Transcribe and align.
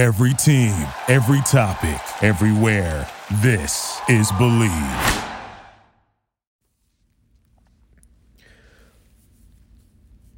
Every 0.00 0.32
team, 0.32 0.86
every 1.08 1.42
topic, 1.42 2.00
everywhere. 2.22 3.06
This 3.42 4.00
is 4.08 4.32
Bleav. 4.32 5.28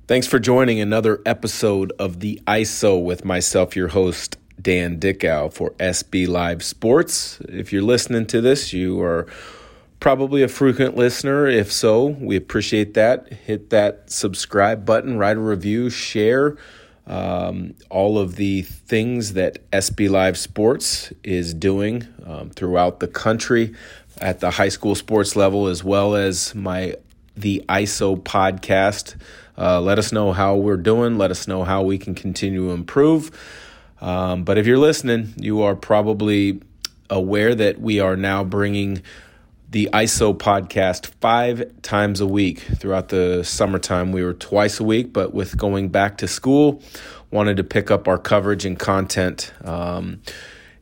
Thanks 0.09 0.27
for 0.27 0.41
joining 0.41 0.81
another 0.81 1.23
episode 1.25 1.93
of 2.01 2.19
the 2.19 2.43
ISO 2.49 3.01
with 3.01 3.25
myself, 3.25 3.77
your 3.77 3.87
host, 3.87 4.37
Dan 4.61 4.99
Dickau, 4.99 5.49
for 5.49 5.71
SB 5.75 6.27
Live 6.27 6.65
Sports. 6.65 7.39
If 7.49 7.73
you're 7.73 7.83
listening 7.83 8.27
to 8.27 8.41
this, 8.41 8.73
you 8.73 9.01
are 9.01 9.29
probably 10.01 10.43
a 10.43 10.49
frequent 10.49 10.97
listener. 10.97 11.47
If 11.47 11.71
so, 11.71 12.07
we 12.07 12.35
appreciate 12.35 12.95
that. 12.95 13.33
Hit 13.33 13.71
that 13.71 14.11
subscribe 14.11 14.85
button, 14.85 15.19
write 15.19 15.37
a 15.37 15.41
review, 15.41 15.89
share 15.89 16.57
um, 17.07 17.75
all 17.91 18.19
of 18.19 18.37
the 18.37 18.63
things 18.63 19.33
that 19.35 19.69
SB 19.71 20.09
Live 20.09 20.39
Sports 20.39 21.13
is 21.25 21.53
doing 21.53 22.07
um, 22.25 22.51
throughout 22.51 23.01
the 23.01 23.09
country 23.09 23.75
at 24.19 24.41
the 24.41 24.51
high 24.51 24.69
school 24.69 24.95
sports 24.95 25.35
level, 25.35 25.67
as 25.67 25.83
well 25.83 26.15
as 26.15 26.55
my 26.55 26.97
the 27.37 27.65
ISO 27.69 28.21
podcast. 28.21 29.17
Uh, 29.57 29.81
let 29.81 29.99
us 29.99 30.13
know 30.13 30.33
how 30.33 30.57
we're 30.57 30.77
doing. 30.77 31.19
Let 31.19 31.31
us 31.31 31.49
know 31.49 31.65
how 31.65 31.83
we 31.83 31.99
can 31.99 32.15
continue 32.15 32.69
to 32.69 32.71
improve. 32.73 33.31
Um, 34.01 34.45
but 34.45 34.59
if 34.59 34.67
you're 34.67 34.79
listening, 34.79 35.35
you 35.37 35.63
are 35.63 35.77
probably 35.77 36.61
aware 37.11 37.55
that 37.55 37.81
we 37.81 38.01
are 38.01 38.17
now 38.17 38.43
bringing 38.43 39.03
the 39.73 39.89
ISO 39.95 40.37
podcast 40.37 41.07
five 41.23 41.65
times 41.81 42.21
a 42.21 42.27
week 42.27 42.61
throughout 42.61 43.09
the 43.09 43.43
summertime. 43.43 44.13
We 44.13 44.23
were 44.23 44.35
twice 44.35 44.79
a 44.79 44.85
week, 44.85 45.15
but 45.15 45.33
with 45.33 45.57
going 45.57 45.89
back 45.89 46.19
to 46.19 46.29
school, 46.29 46.83
wanted 47.31 47.57
to 47.57 47.65
pick 47.65 47.91
up 47.91 48.07
our 48.07 48.19
coverage 48.19 48.67
and 48.67 48.79
content. 48.79 49.51
Um, 49.65 50.21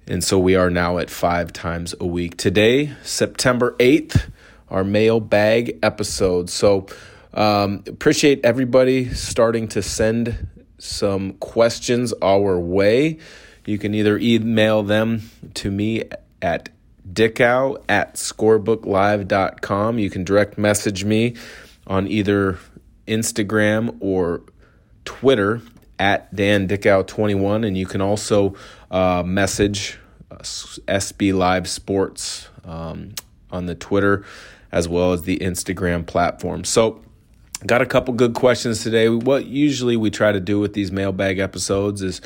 and 0.08 0.24
so 0.24 0.40
we 0.40 0.56
are 0.56 0.70
now 0.70 0.98
at 0.98 1.08
five 1.08 1.52
times 1.52 1.94
a 2.00 2.04
week. 2.04 2.36
Today, 2.36 2.92
September 3.04 3.76
8th, 3.78 4.28
our 4.68 4.82
mailbag 4.82 5.78
episode. 5.84 6.50
So 6.50 6.86
um, 7.32 7.84
appreciate 7.86 8.44
everybody 8.44 9.14
starting 9.14 9.68
to 9.68 9.82
send 9.82 10.48
some 10.78 11.34
questions 11.34 12.12
our 12.14 12.58
way. 12.58 13.18
You 13.66 13.78
can 13.78 13.94
either 13.94 14.18
email 14.18 14.82
them 14.82 15.30
to 15.54 15.70
me 15.70 16.02
at 16.42 16.70
Dickau 17.12 17.76
at 17.88 18.14
scorebooklive.com. 18.14 19.98
You 19.98 20.10
can 20.10 20.24
direct 20.24 20.58
message 20.58 21.04
me 21.04 21.36
on 21.86 22.06
either 22.06 22.58
Instagram 23.06 23.96
or 24.00 24.42
Twitter 25.04 25.62
at 25.98 26.34
Dan 26.34 26.68
Dickau21. 26.68 27.66
And 27.66 27.76
you 27.76 27.86
can 27.86 28.00
also 28.00 28.54
uh, 28.90 29.22
message 29.24 29.98
SB 30.30 31.34
Live 31.34 31.68
Sports 31.68 32.48
um, 32.64 33.14
on 33.50 33.66
the 33.66 33.74
Twitter 33.74 34.24
as 34.72 34.88
well 34.88 35.12
as 35.12 35.22
the 35.22 35.38
Instagram 35.38 36.06
platform. 36.06 36.64
So, 36.64 37.02
got 37.66 37.82
a 37.82 37.86
couple 37.86 38.14
good 38.14 38.34
questions 38.34 38.82
today. 38.82 39.08
What 39.08 39.46
usually 39.46 39.96
we 39.96 40.10
try 40.10 40.32
to 40.32 40.40
do 40.40 40.60
with 40.60 40.72
these 40.74 40.92
mailbag 40.92 41.38
episodes 41.38 42.02
is 42.02 42.20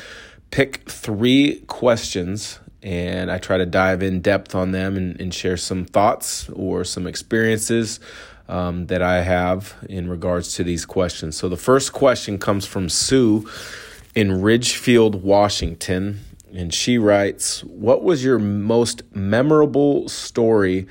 pick 0.51 0.89
three 0.89 1.61
questions 1.67 2.59
and 2.85 3.31
I 3.31 3.39
try 3.39 3.57
to 3.57 3.65
dive 3.65 4.03
in 4.03 4.21
depth 4.21 4.53
on 4.53 4.71
them 4.71 4.95
and, 4.95 5.19
and 5.19 5.33
share 5.33 5.57
some 5.57 5.85
thoughts 5.85 6.47
or 6.49 6.83
some 6.83 7.07
experiences 7.07 7.99
um, 8.47 8.85
that 8.85 9.01
I 9.01 9.23
have 9.23 9.73
in 9.89 10.07
regards 10.07 10.53
to 10.53 10.63
these 10.63 10.85
questions. 10.85 11.35
So 11.35 11.49
the 11.49 11.57
first 11.57 11.93
question 11.93 12.37
comes 12.37 12.67
from 12.67 12.89
Sue 12.89 13.49
in 14.13 14.39
Ridgefield, 14.39 15.23
Washington, 15.23 16.19
and 16.53 16.71
she 16.71 16.99
writes, 16.99 17.63
"What 17.63 18.03
was 18.03 18.23
your 18.23 18.37
most 18.37 19.01
memorable 19.15 20.07
story 20.07 20.85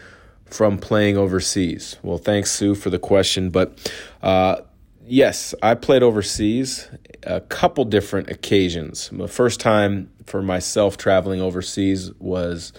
from 0.47 0.79
playing 0.79 1.17
overseas?" 1.17 1.97
Well, 2.03 2.19
thanks 2.19 2.51
Sue 2.51 2.75
for 2.75 2.91
the 2.91 2.99
question, 2.99 3.51
but. 3.51 3.79
Uh, 4.21 4.63
yes, 5.07 5.55
I 5.63 5.75
played 5.75 6.03
overseas 6.03 6.89
a 7.23 7.41
couple 7.41 7.85
different 7.85 8.31
occasions. 8.31 9.11
The 9.13 9.29
first 9.29 9.61
time 9.61 10.11
for 10.27 10.43
myself 10.43 10.97
traveling 10.97 11.41
overseas 11.41 12.13
was 12.19 12.73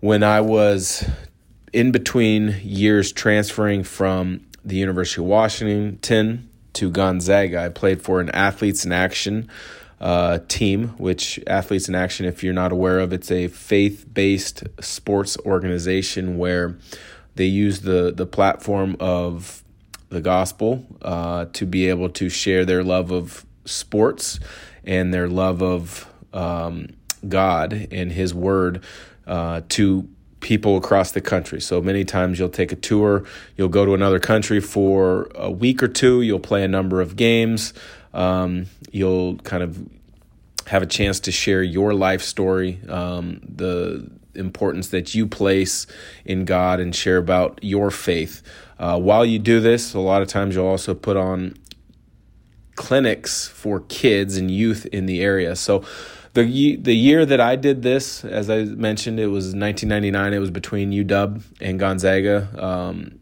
when 0.00 0.22
I 0.22 0.40
was 0.40 1.08
in 1.72 1.90
between 1.90 2.56
years 2.62 3.12
transferring 3.12 3.82
from 3.82 4.46
the 4.64 4.76
University 4.76 5.20
of 5.20 5.26
Washington 5.26 6.48
to 6.74 6.90
Gonzaga. 6.90 7.64
I 7.64 7.68
played 7.68 8.02
for 8.02 8.20
an 8.20 8.30
Athletes 8.30 8.84
in 8.84 8.92
Action 8.92 9.48
uh, 10.00 10.38
team, 10.48 10.88
which 10.98 11.40
Athletes 11.46 11.88
in 11.88 11.94
Action, 11.94 12.26
if 12.26 12.44
you're 12.44 12.52
not 12.52 12.72
aware 12.72 12.98
of, 13.00 13.12
it's 13.12 13.30
a 13.30 13.48
faith 13.48 14.06
based 14.12 14.64
sports 14.80 15.36
organization 15.44 16.38
where 16.38 16.76
they 17.34 17.46
use 17.46 17.80
the, 17.80 18.12
the 18.14 18.26
platform 18.26 18.96
of 19.00 19.63
the 20.14 20.20
gospel 20.20 20.86
uh, 21.02 21.46
to 21.52 21.66
be 21.66 21.88
able 21.88 22.08
to 22.08 22.28
share 22.28 22.64
their 22.64 22.82
love 22.82 23.10
of 23.10 23.44
sports 23.64 24.40
and 24.84 25.12
their 25.12 25.28
love 25.28 25.62
of 25.62 26.10
um, 26.32 26.88
God 27.28 27.88
and 27.90 28.10
His 28.10 28.32
Word 28.34 28.82
uh, 29.26 29.62
to 29.70 30.08
people 30.40 30.76
across 30.76 31.12
the 31.12 31.20
country. 31.20 31.60
So 31.60 31.80
many 31.80 32.04
times 32.04 32.38
you'll 32.38 32.50
take 32.50 32.70
a 32.70 32.76
tour, 32.76 33.24
you'll 33.56 33.68
go 33.68 33.84
to 33.84 33.94
another 33.94 34.20
country 34.20 34.60
for 34.60 35.28
a 35.34 35.50
week 35.50 35.82
or 35.82 35.88
two, 35.88 36.20
you'll 36.20 36.38
play 36.38 36.62
a 36.64 36.68
number 36.68 37.00
of 37.00 37.16
games, 37.16 37.72
um, 38.12 38.66
you'll 38.92 39.36
kind 39.38 39.62
of 39.62 39.88
have 40.66 40.82
a 40.82 40.86
chance 40.86 41.20
to 41.20 41.32
share 41.32 41.62
your 41.62 41.94
life 41.94 42.22
story, 42.22 42.80
um, 42.88 43.40
the 43.42 44.10
importance 44.34 44.88
that 44.88 45.14
you 45.14 45.26
place 45.26 45.86
in 46.24 46.44
God, 46.44 46.80
and 46.80 46.94
share 46.94 47.18
about 47.18 47.58
your 47.62 47.90
faith. 47.90 48.42
Uh, 48.78 48.98
while 48.98 49.24
you 49.24 49.38
do 49.38 49.60
this, 49.60 49.94
a 49.94 50.00
lot 50.00 50.22
of 50.22 50.28
times 50.28 50.54
you'll 50.54 50.66
also 50.66 50.94
put 50.94 51.16
on 51.16 51.54
clinics 52.74 53.46
for 53.46 53.80
kids 53.80 54.36
and 54.36 54.50
youth 54.50 54.86
in 54.86 55.06
the 55.06 55.20
area. 55.20 55.54
So 55.56 55.84
the 56.34 56.76
the 56.76 56.94
year 56.94 57.24
that 57.24 57.40
I 57.40 57.56
did 57.56 57.82
this, 57.82 58.24
as 58.24 58.50
I 58.50 58.64
mentioned, 58.64 59.20
it 59.20 59.28
was 59.28 59.54
1999. 59.54 60.34
It 60.34 60.38
was 60.38 60.50
between 60.50 60.90
UW 60.90 61.42
and 61.60 61.78
Gonzaga. 61.78 62.48
Um, 62.58 63.20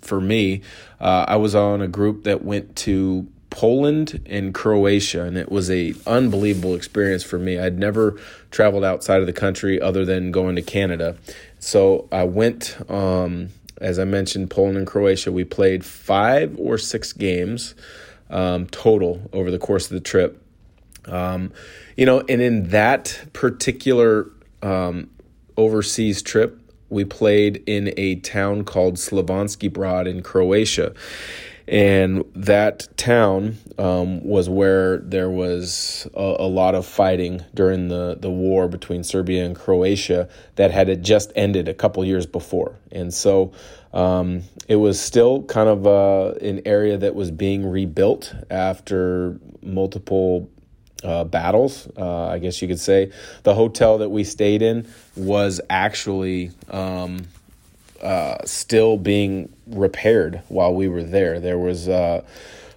for 0.00 0.20
me, 0.20 0.62
uh, 1.00 1.26
I 1.28 1.36
was 1.36 1.54
on 1.54 1.82
a 1.82 1.88
group 1.88 2.24
that 2.24 2.44
went 2.44 2.76
to 2.76 3.26
Poland 3.56 4.20
and 4.26 4.52
Croatia, 4.52 5.22
and 5.22 5.38
it 5.38 5.50
was 5.50 5.70
a 5.70 5.94
unbelievable 6.06 6.74
experience 6.74 7.22
for 7.22 7.38
me. 7.38 7.58
I'd 7.58 7.78
never 7.78 8.20
traveled 8.50 8.84
outside 8.84 9.20
of 9.22 9.26
the 9.26 9.32
country 9.32 9.80
other 9.80 10.04
than 10.04 10.30
going 10.30 10.56
to 10.56 10.62
Canada, 10.62 11.16
so 11.58 12.06
I 12.12 12.24
went. 12.24 12.76
Um, 12.90 13.48
as 13.78 13.98
I 13.98 14.04
mentioned, 14.04 14.50
Poland 14.50 14.76
and 14.76 14.86
Croatia. 14.86 15.32
We 15.32 15.44
played 15.44 15.84
five 15.84 16.54
or 16.58 16.78
six 16.78 17.12
games 17.12 17.74
um, 18.30 18.66
total 18.66 19.22
over 19.32 19.50
the 19.50 19.58
course 19.58 19.86
of 19.86 19.92
the 19.92 20.00
trip. 20.00 20.42
Um, 21.06 21.52
you 21.96 22.04
know, 22.04 22.20
and 22.28 22.42
in 22.42 22.68
that 22.70 23.22
particular 23.32 24.30
um, 24.62 25.08
overseas 25.56 26.22
trip, 26.22 26.60
we 26.88 27.04
played 27.04 27.62
in 27.66 27.92
a 27.96 28.16
town 28.16 28.64
called 28.64 28.94
Slavonski 28.94 29.72
Brod 29.72 30.06
in 30.06 30.22
Croatia. 30.22 30.94
And 31.68 32.24
that 32.34 32.86
town 32.96 33.56
um, 33.76 34.24
was 34.24 34.48
where 34.48 34.98
there 34.98 35.28
was 35.28 36.06
a, 36.14 36.36
a, 36.40 36.46
lot 36.46 36.76
of 36.76 36.86
fighting 36.86 37.44
during 37.54 37.88
the, 37.88 38.16
the 38.20 38.30
war 38.30 38.68
between 38.68 39.02
Serbia 39.02 39.44
and 39.44 39.56
Croatia 39.56 40.28
that 40.54 40.70
had 40.70 41.02
just 41.02 41.32
ended 41.34 41.68
a 41.68 41.74
couple 41.74 42.04
years 42.04 42.24
before. 42.24 42.76
And 42.92 43.12
so 43.12 43.52
um, 43.92 44.42
it 44.68 44.76
was 44.76 45.00
still 45.00 45.42
kind 45.44 45.68
of 45.68 45.86
uh, 45.86 46.38
an 46.40 46.62
area 46.64 46.98
that 46.98 47.16
was 47.16 47.32
being 47.32 47.68
rebuilt 47.68 48.32
after 48.48 49.40
multiple 49.60 50.48
uh, 51.02 51.24
battles, 51.24 51.88
uh, 51.96 52.26
I 52.28 52.38
guess 52.38 52.62
you 52.62 52.68
could 52.68 52.80
say. 52.80 53.12
The 53.42 53.54
hotel 53.54 53.98
that 53.98 54.08
we 54.08 54.24
stayed 54.24 54.62
in 54.62 54.88
was 55.16 55.60
actually 55.68 56.52
um, 56.70 57.26
uh, 58.02 58.44
still 58.44 58.96
being 58.96 59.52
repaired 59.66 60.42
while 60.48 60.74
we 60.74 60.88
were 60.88 61.02
there. 61.02 61.40
There 61.40 61.58
was 61.58 61.88
uh, 61.88 62.24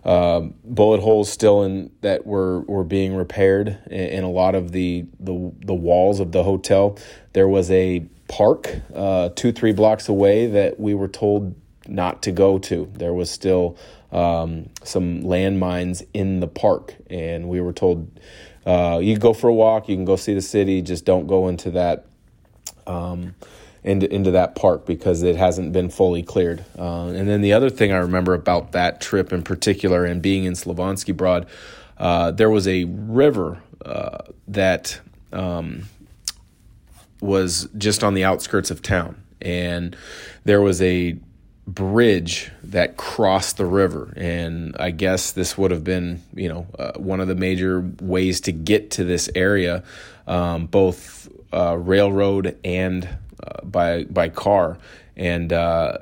uh, 0.03 0.41
bullet 0.63 1.01
holes 1.01 1.31
still 1.31 1.63
in 1.63 1.91
that 2.01 2.25
were 2.25 2.61
were 2.61 2.83
being 2.83 3.15
repaired 3.15 3.77
in, 3.87 3.99
in, 3.99 4.23
a 4.23 4.29
lot 4.29 4.55
of 4.55 4.71
the, 4.71 5.05
the 5.19 5.51
the 5.65 5.73
walls 5.73 6.19
of 6.19 6.31
the 6.31 6.43
hotel. 6.43 6.97
There 7.33 7.47
was 7.47 7.69
a 7.71 8.05
park 8.27 8.73
uh, 8.95 9.29
two 9.35 9.51
three 9.51 9.73
blocks 9.73 10.07
away 10.07 10.47
that 10.47 10.79
we 10.79 10.93
were 10.93 11.07
told 11.07 11.55
not 11.87 12.21
to 12.23 12.31
go 12.31 12.59
to. 12.59 12.89
There 12.93 13.13
was 13.13 13.29
still 13.29 13.77
um, 14.11 14.69
some 14.83 15.23
landmines 15.23 16.05
in 16.13 16.39
the 16.39 16.47
park, 16.47 16.95
and 17.09 17.49
we 17.49 17.59
were 17.61 17.73
told 17.73 18.19
uh, 18.65 18.99
you 19.01 19.17
go 19.17 19.33
for 19.33 19.49
a 19.49 19.53
walk, 19.53 19.89
you 19.89 19.95
can 19.95 20.05
go 20.05 20.15
see 20.15 20.33
the 20.33 20.41
city, 20.41 20.81
just 20.81 21.05
don't 21.05 21.27
go 21.27 21.47
into 21.47 21.71
that. 21.71 22.05
Um, 22.87 23.35
into, 23.83 24.13
into 24.13 24.31
that 24.31 24.55
park 24.55 24.85
because 24.85 25.23
it 25.23 25.35
hasn't 25.35 25.73
been 25.73 25.89
fully 25.89 26.23
cleared. 26.23 26.65
Uh, 26.77 27.07
and 27.07 27.27
then 27.29 27.41
the 27.41 27.53
other 27.53 27.69
thing 27.69 27.91
I 27.91 27.97
remember 27.97 28.33
about 28.33 28.73
that 28.73 29.01
trip 29.01 29.31
in 29.31 29.43
particular 29.43 30.05
and 30.05 30.21
being 30.21 30.43
in 30.43 30.53
Slavonski 30.53 31.15
Brod, 31.15 31.47
uh, 31.97 32.31
there 32.31 32.49
was 32.49 32.67
a 32.67 32.85
river 32.85 33.61
uh, 33.85 34.19
that 34.47 34.99
um, 35.31 35.83
was 37.21 37.67
just 37.77 38.03
on 38.03 38.13
the 38.13 38.23
outskirts 38.23 38.71
of 38.71 38.81
town, 38.81 39.21
and 39.41 39.95
there 40.45 40.61
was 40.61 40.81
a 40.81 41.17
bridge 41.67 42.51
that 42.63 42.97
crossed 42.97 43.57
the 43.57 43.65
river 43.65 44.11
and 44.17 44.75
i 44.79 44.89
guess 44.89 45.33
this 45.33 45.55
would 45.55 45.69
have 45.69 45.83
been 45.83 46.19
you 46.33 46.49
know 46.49 46.65
uh, 46.79 46.93
one 46.93 47.19
of 47.19 47.27
the 47.27 47.35
major 47.35 47.87
ways 48.01 48.41
to 48.41 48.51
get 48.51 48.89
to 48.89 49.03
this 49.03 49.29
area 49.35 49.83
um, 50.25 50.65
both 50.65 51.29
uh, 51.53 51.77
railroad 51.77 52.57
and 52.63 53.07
uh, 53.43 53.63
by 53.63 54.03
by 54.05 54.29
car 54.29 54.77
and 55.19 55.51
uh, 55.51 55.97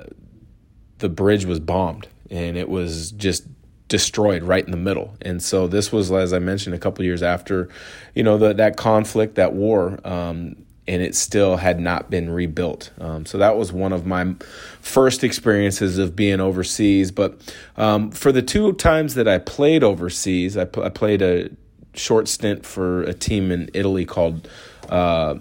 the 0.98 1.08
bridge 1.08 1.44
was 1.44 1.58
bombed 1.58 2.06
and 2.30 2.56
it 2.56 2.68
was 2.68 3.10
just 3.12 3.44
destroyed 3.88 4.42
right 4.42 4.64
in 4.64 4.70
the 4.70 4.76
middle. 4.76 5.14
And 5.22 5.42
so 5.42 5.66
this 5.66 5.90
was, 5.90 6.12
as 6.12 6.32
I 6.32 6.38
mentioned, 6.38 6.74
a 6.74 6.78
couple 6.78 7.04
years 7.04 7.22
after, 7.22 7.68
you 8.14 8.22
know, 8.22 8.38
the, 8.38 8.52
that 8.54 8.76
conflict, 8.76 9.34
that 9.36 9.54
war, 9.54 9.98
um, 10.04 10.56
and 10.86 11.02
it 11.02 11.14
still 11.14 11.56
had 11.56 11.80
not 11.80 12.10
been 12.10 12.30
rebuilt. 12.30 12.92
Um, 13.00 13.26
so 13.26 13.38
that 13.38 13.56
was 13.56 13.72
one 13.72 13.92
of 13.92 14.06
my 14.06 14.34
first 14.80 15.24
experiences 15.24 15.98
of 15.98 16.14
being 16.14 16.40
overseas. 16.40 17.10
But 17.10 17.40
um, 17.76 18.10
for 18.10 18.30
the 18.30 18.42
two 18.42 18.72
times 18.74 19.14
that 19.14 19.26
I 19.26 19.38
played 19.38 19.82
overseas, 19.82 20.56
I, 20.56 20.62
I, 20.62 20.88
played 20.88 21.20
a 21.20 21.50
short 21.94 22.28
stint 22.28 22.64
for 22.64 23.02
a 23.02 23.12
team 23.12 23.50
in 23.50 23.68
Italy 23.74 24.06
called 24.06 24.48
uh, 24.88 25.36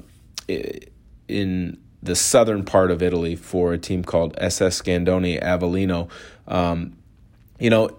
in 1.27 1.77
the 2.01 2.15
southern 2.15 2.63
part 2.63 2.91
of 2.91 3.01
Italy 3.01 3.35
for 3.35 3.73
a 3.73 3.77
team 3.77 4.03
called 4.03 4.35
SS 4.37 4.81
Scandone 4.81 5.41
Avellino. 5.41 6.09
Um, 6.47 6.97
you 7.59 7.69
know, 7.69 7.89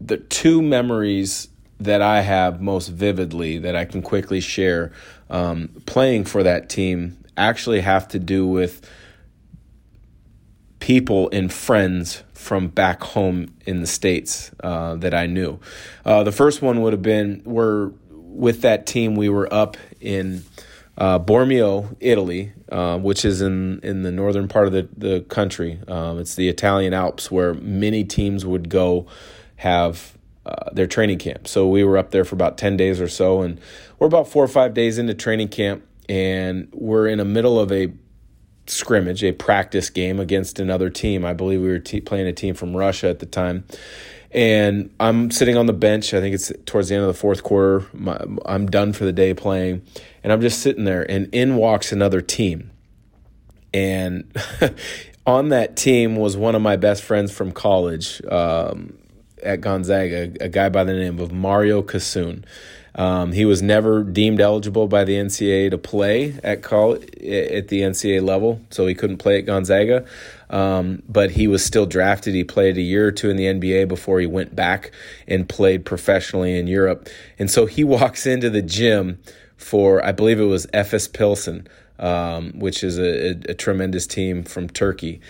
the 0.00 0.16
two 0.16 0.62
memories 0.62 1.48
that 1.80 2.02
I 2.02 2.20
have 2.22 2.60
most 2.60 2.88
vividly 2.88 3.58
that 3.58 3.76
I 3.76 3.84
can 3.84 4.02
quickly 4.02 4.40
share 4.40 4.92
um, 5.30 5.68
playing 5.86 6.24
for 6.24 6.42
that 6.42 6.68
team 6.68 7.18
actually 7.36 7.80
have 7.80 8.08
to 8.08 8.18
do 8.18 8.46
with 8.46 8.88
people 10.78 11.28
and 11.32 11.52
friends 11.52 12.22
from 12.34 12.68
back 12.68 13.02
home 13.02 13.54
in 13.66 13.80
the 13.80 13.86
states 13.86 14.50
uh, 14.62 14.96
that 14.96 15.14
I 15.14 15.26
knew. 15.26 15.60
Uh, 16.04 16.24
the 16.24 16.32
first 16.32 16.60
one 16.60 16.82
would 16.82 16.92
have 16.92 17.02
been 17.02 17.42
we're 17.44 17.92
with 18.10 18.62
that 18.62 18.86
team. 18.86 19.14
We 19.14 19.28
were 19.28 19.52
up 19.52 19.76
in 20.00 20.44
uh, 20.98 21.18
Bormio, 21.18 21.96
Italy, 22.00 22.52
uh, 22.70 22.98
which 22.98 23.24
is 23.24 23.40
in, 23.40 23.80
in 23.82 24.02
the 24.02 24.12
northern 24.12 24.48
part 24.48 24.66
of 24.66 24.72
the, 24.72 24.88
the 24.96 25.20
country. 25.22 25.80
Um, 25.88 26.18
it's 26.18 26.34
the 26.34 26.48
Italian 26.48 26.92
Alps 26.92 27.30
where 27.30 27.54
many 27.54 28.04
teams 28.04 28.44
would 28.44 28.68
go 28.68 29.06
have 29.56 30.18
uh, 30.44 30.70
their 30.72 30.86
training 30.86 31.18
camp. 31.18 31.48
So 31.48 31.68
we 31.68 31.84
were 31.84 31.96
up 31.96 32.10
there 32.10 32.24
for 32.24 32.34
about 32.34 32.58
10 32.58 32.76
days 32.76 33.00
or 33.00 33.08
so, 33.08 33.42
and 33.42 33.60
we're 33.98 34.06
about 34.06 34.28
four 34.28 34.44
or 34.44 34.48
five 34.48 34.74
days 34.74 34.98
into 34.98 35.14
training 35.14 35.48
camp, 35.48 35.84
and 36.08 36.68
we're 36.72 37.06
in 37.06 37.18
the 37.18 37.24
middle 37.24 37.58
of 37.58 37.72
a 37.72 37.92
scrimmage, 38.66 39.24
a 39.24 39.32
practice 39.32 39.90
game 39.90 40.20
against 40.20 40.58
another 40.58 40.90
team. 40.90 41.24
I 41.24 41.32
believe 41.32 41.60
we 41.60 41.68
were 41.68 41.78
t- 41.78 42.00
playing 42.00 42.26
a 42.26 42.32
team 42.32 42.54
from 42.54 42.76
Russia 42.76 43.08
at 43.08 43.18
the 43.18 43.26
time. 43.26 43.64
And 44.32 44.90
I'm 44.98 45.30
sitting 45.30 45.56
on 45.56 45.66
the 45.66 45.72
bench. 45.72 46.14
I 46.14 46.20
think 46.20 46.34
it's 46.34 46.50
towards 46.64 46.88
the 46.88 46.94
end 46.94 47.04
of 47.04 47.08
the 47.08 47.18
fourth 47.18 47.42
quarter. 47.42 47.86
My, 47.92 48.18
I'm 48.46 48.66
done 48.66 48.92
for 48.92 49.04
the 49.04 49.12
day 49.12 49.34
playing. 49.34 49.82
And 50.24 50.32
I'm 50.32 50.40
just 50.40 50.60
sitting 50.60 50.84
there, 50.84 51.08
and 51.10 51.28
in 51.34 51.56
walks 51.56 51.92
another 51.92 52.20
team. 52.20 52.70
And 53.74 54.24
on 55.26 55.50
that 55.50 55.76
team 55.76 56.16
was 56.16 56.36
one 56.36 56.54
of 56.54 56.62
my 56.62 56.76
best 56.76 57.02
friends 57.02 57.32
from 57.32 57.52
college 57.52 58.22
um, 58.26 58.96
at 59.42 59.60
Gonzaga, 59.60 60.32
a 60.40 60.48
guy 60.48 60.68
by 60.68 60.84
the 60.84 60.94
name 60.94 61.18
of 61.18 61.32
Mario 61.32 61.82
Kasun. 61.82 62.44
Um, 62.94 63.32
he 63.32 63.44
was 63.46 63.62
never 63.62 64.02
deemed 64.02 64.40
eligible 64.40 64.86
by 64.86 65.04
the 65.04 65.14
NCAA 65.14 65.70
to 65.70 65.78
play 65.78 66.38
at 66.44 66.62
college, 66.62 67.02
at 67.22 67.68
the 67.68 67.80
NCAA 67.80 68.22
level, 68.22 68.60
so 68.70 68.86
he 68.86 68.94
couldn't 68.94 69.16
play 69.16 69.38
at 69.38 69.46
Gonzaga. 69.46 70.04
Um, 70.52 71.02
but 71.08 71.32
he 71.32 71.48
was 71.48 71.64
still 71.64 71.86
drafted. 71.86 72.34
He 72.34 72.44
played 72.44 72.76
a 72.76 72.82
year 72.82 73.06
or 73.06 73.12
two 73.12 73.30
in 73.30 73.36
the 73.36 73.46
NBA 73.46 73.88
before 73.88 74.20
he 74.20 74.26
went 74.26 74.54
back 74.54 74.92
and 75.26 75.48
played 75.48 75.86
professionally 75.86 76.58
in 76.58 76.66
Europe. 76.66 77.08
And 77.38 77.50
so 77.50 77.66
he 77.66 77.82
walks 77.96 78.26
into 78.26 78.50
the 78.50 78.62
gym 78.62 79.18
for, 79.56 80.04
I 80.04 80.12
believe 80.12 80.38
it 80.38 80.44
was 80.44 80.66
Efes 80.68 81.10
Pilsen, 81.10 81.66
um, 81.98 82.52
which 82.58 82.84
is 82.84 82.98
a, 82.98 83.30
a, 83.30 83.30
a 83.48 83.54
tremendous 83.54 84.06
team 84.06 84.42
from 84.42 84.68
Turkey. 84.68 85.20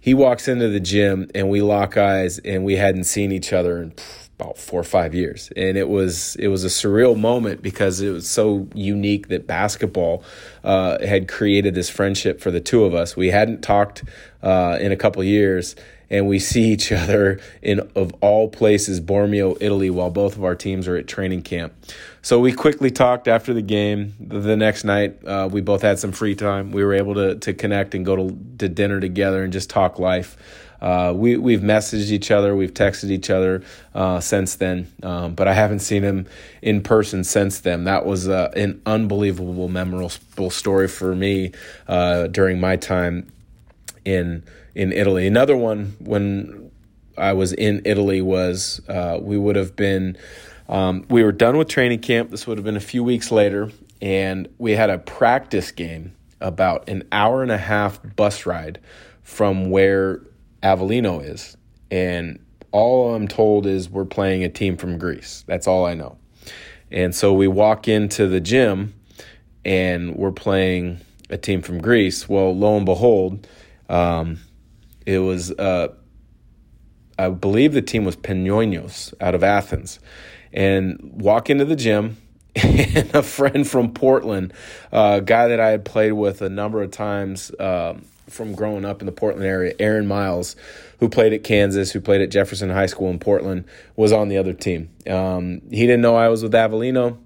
He 0.00 0.14
walks 0.14 0.48
into 0.48 0.68
the 0.68 0.80
gym 0.80 1.30
and 1.34 1.50
we 1.50 1.60
lock 1.60 1.98
eyes, 1.98 2.38
and 2.38 2.64
we 2.64 2.76
hadn't 2.76 3.04
seen 3.04 3.32
each 3.32 3.52
other 3.52 3.82
in 3.82 3.92
about 4.40 4.58
four 4.58 4.80
or 4.80 4.84
five 4.84 5.14
years, 5.14 5.52
and 5.56 5.76
it 5.76 5.88
was 5.88 6.36
it 6.36 6.48
was 6.48 6.64
a 6.64 6.68
surreal 6.68 7.18
moment 7.18 7.62
because 7.62 8.00
it 8.00 8.10
was 8.10 8.28
so 8.28 8.66
unique 8.74 9.28
that 9.28 9.46
basketball 9.46 10.24
uh, 10.64 11.04
had 11.04 11.28
created 11.28 11.74
this 11.74 11.90
friendship 11.90 12.40
for 12.40 12.50
the 12.50 12.60
two 12.60 12.84
of 12.84 12.94
us. 12.94 13.16
We 13.16 13.28
hadn't 13.28 13.62
talked 13.62 14.04
uh, 14.42 14.78
in 14.80 14.92
a 14.92 14.96
couple 14.96 15.22
years, 15.24 15.76
and 16.08 16.26
we 16.26 16.38
see 16.38 16.72
each 16.72 16.90
other 17.02 17.40
in 17.62 17.80
of 17.94 18.12
all 18.20 18.48
places, 18.48 19.00
Bormio, 19.00 19.56
Italy, 19.60 19.90
while 19.90 20.10
both 20.10 20.36
of 20.36 20.44
our 20.44 20.54
teams 20.54 20.88
are 20.88 20.96
at 20.96 21.06
training 21.06 21.42
camp. 21.42 21.74
So 22.22 22.38
we 22.38 22.52
quickly 22.52 22.90
talked 22.90 23.28
after 23.28 23.54
the 23.54 23.62
game. 23.62 24.14
The 24.20 24.56
next 24.56 24.84
night, 24.84 25.24
uh, 25.24 25.48
we 25.50 25.60
both 25.60 25.82
had 25.82 25.98
some 25.98 26.12
free 26.12 26.34
time. 26.34 26.72
We 26.72 26.84
were 26.84 26.94
able 26.94 27.14
to 27.14 27.36
to 27.36 27.52
connect 27.52 27.94
and 27.94 28.04
go 28.04 28.16
to, 28.16 28.38
to 28.58 28.68
dinner 28.68 29.00
together 29.00 29.42
and 29.42 29.52
just 29.52 29.70
talk 29.70 29.98
life. 29.98 30.36
Uh, 30.80 31.12
we 31.14 31.36
we've 31.36 31.60
messaged 31.60 32.10
each 32.10 32.30
other, 32.30 32.56
we've 32.56 32.74
texted 32.74 33.10
each 33.10 33.30
other 33.30 33.62
uh, 33.94 34.20
since 34.20 34.56
then, 34.56 34.90
um, 35.02 35.34
but 35.34 35.46
I 35.46 35.52
haven't 35.52 35.80
seen 35.80 36.02
him 36.02 36.26
in 36.62 36.82
person 36.82 37.22
since 37.24 37.60
then. 37.60 37.84
That 37.84 38.06
was 38.06 38.28
uh, 38.28 38.50
an 38.56 38.80
unbelievable, 38.86 39.68
memorable 39.68 40.50
story 40.50 40.88
for 40.88 41.14
me 41.14 41.52
uh, 41.86 42.28
during 42.28 42.60
my 42.60 42.76
time 42.76 43.30
in 44.04 44.42
in 44.74 44.92
Italy. 44.92 45.26
Another 45.26 45.56
one 45.56 45.96
when 46.00 46.70
I 47.18 47.34
was 47.34 47.52
in 47.52 47.82
Italy 47.84 48.22
was 48.22 48.80
uh, 48.88 49.18
we 49.20 49.36
would 49.36 49.56
have 49.56 49.76
been 49.76 50.16
um, 50.68 51.04
we 51.10 51.22
were 51.22 51.32
done 51.32 51.58
with 51.58 51.68
training 51.68 52.00
camp. 52.00 52.30
This 52.30 52.46
would 52.46 52.56
have 52.56 52.64
been 52.64 52.76
a 52.76 52.80
few 52.80 53.04
weeks 53.04 53.30
later, 53.30 53.70
and 54.00 54.48
we 54.58 54.72
had 54.72 54.88
a 54.88 54.98
practice 54.98 55.72
game 55.72 56.14
about 56.40 56.88
an 56.88 57.02
hour 57.12 57.42
and 57.42 57.50
a 57.50 57.58
half 57.58 58.00
bus 58.16 58.46
ride 58.46 58.80
from 59.22 59.70
where 59.70 60.22
Avellino 60.62 61.24
is. 61.24 61.56
And 61.90 62.38
all 62.72 63.14
I'm 63.14 63.28
told 63.28 63.66
is 63.66 63.90
we're 63.90 64.04
playing 64.04 64.44
a 64.44 64.48
team 64.48 64.76
from 64.76 64.98
Greece. 64.98 65.44
That's 65.46 65.66
all 65.66 65.84
I 65.86 65.94
know. 65.94 66.18
And 66.90 67.14
so 67.14 67.32
we 67.32 67.48
walk 67.48 67.88
into 67.88 68.26
the 68.26 68.40
gym 68.40 68.94
and 69.64 70.16
we're 70.16 70.32
playing 70.32 71.00
a 71.28 71.36
team 71.36 71.62
from 71.62 71.80
Greece. 71.80 72.28
Well, 72.28 72.56
lo 72.56 72.76
and 72.76 72.86
behold, 72.86 73.46
um, 73.88 74.40
it 75.06 75.18
was, 75.18 75.50
uh, 75.52 75.88
I 77.18 77.28
believe 77.30 77.72
the 77.72 77.82
team 77.82 78.04
was 78.04 78.16
Panionios 78.16 79.14
out 79.20 79.34
of 79.34 79.44
Athens. 79.44 80.00
And 80.52 80.98
walk 81.14 81.48
into 81.48 81.64
the 81.64 81.76
gym, 81.76 82.16
and 82.56 83.14
a 83.14 83.22
friend 83.22 83.68
from 83.68 83.92
Portland, 83.92 84.52
uh, 84.92 85.18
a 85.18 85.24
guy 85.24 85.48
that 85.48 85.60
I 85.60 85.68
had 85.68 85.84
played 85.84 86.12
with 86.12 86.42
a 86.42 86.48
number 86.48 86.82
of 86.82 86.90
times 86.90 87.52
um, 87.60 88.04
from 88.30 88.54
growing 88.54 88.84
up 88.84 89.00
in 89.00 89.06
the 89.06 89.12
Portland 89.12 89.46
area, 89.46 89.74
Aaron 89.78 90.06
Miles, 90.06 90.56
who 90.98 91.08
played 91.08 91.32
at 91.32 91.44
Kansas, 91.44 91.90
who 91.90 92.00
played 92.00 92.20
at 92.20 92.30
Jefferson 92.30 92.70
High 92.70 92.86
School 92.86 93.10
in 93.10 93.18
Portland, 93.18 93.64
was 93.96 94.12
on 94.12 94.28
the 94.28 94.38
other 94.38 94.52
team. 94.52 94.90
Um, 95.08 95.62
he 95.70 95.86
didn't 95.86 96.00
know 96.00 96.16
I 96.16 96.28
was 96.28 96.42
with 96.42 96.52
Avellino. 96.52 97.18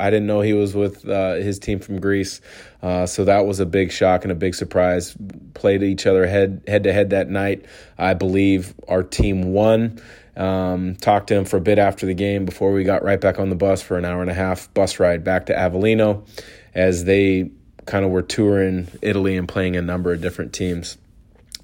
I 0.00 0.08
didn't 0.08 0.26
know 0.26 0.40
he 0.40 0.54
was 0.54 0.74
with 0.74 1.06
uh, 1.06 1.34
his 1.34 1.58
team 1.58 1.78
from 1.78 2.00
Greece, 2.00 2.40
uh, 2.82 3.04
so 3.04 3.26
that 3.26 3.44
was 3.44 3.60
a 3.60 3.66
big 3.66 3.92
shock 3.92 4.24
and 4.24 4.32
a 4.32 4.34
big 4.34 4.54
surprise. 4.54 5.14
Played 5.52 5.82
each 5.82 6.06
other 6.06 6.26
head 6.26 6.62
head 6.66 6.84
to 6.84 6.92
head 6.92 7.10
that 7.10 7.28
night. 7.28 7.66
I 7.98 8.14
believe 8.14 8.74
our 8.88 9.02
team 9.02 9.52
won. 9.52 10.00
Um, 10.36 10.96
talked 10.96 11.26
to 11.28 11.34
him 11.34 11.44
for 11.44 11.58
a 11.58 11.60
bit 11.60 11.78
after 11.78 12.06
the 12.06 12.14
game 12.14 12.46
before 12.46 12.72
we 12.72 12.82
got 12.82 13.02
right 13.02 13.20
back 13.20 13.38
on 13.38 13.50
the 13.50 13.56
bus 13.56 13.82
for 13.82 13.98
an 13.98 14.06
hour 14.06 14.22
and 14.22 14.30
a 14.30 14.34
half 14.34 14.72
bus 14.72 14.98
ride 14.98 15.22
back 15.22 15.46
to 15.46 15.54
Avellino, 15.54 16.26
as 16.74 17.04
they 17.04 17.50
kind 17.86 18.04
of 18.04 18.10
were 18.10 18.22
touring 18.22 18.88
Italy 19.02 19.36
and 19.36 19.48
playing 19.48 19.76
a 19.76 19.82
number 19.82 20.12
of 20.12 20.20
different 20.20 20.52
teams. 20.52 20.98